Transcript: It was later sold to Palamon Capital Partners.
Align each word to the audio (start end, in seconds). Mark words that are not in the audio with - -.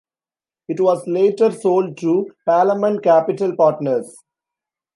It 0.67 0.79
was 0.79 1.05
later 1.05 1.51
sold 1.51 1.95
to 1.97 2.33
Palamon 2.49 3.03
Capital 3.03 3.55
Partners. 3.55 4.15